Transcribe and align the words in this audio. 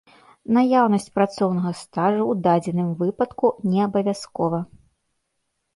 Наяўнасць 0.55 1.11
працоўнага 1.17 1.71
стажу 1.83 2.21
ў 2.31 2.33
дадзеным 2.49 2.89
выпадку 3.03 3.45
неабавязкова. 3.71 4.59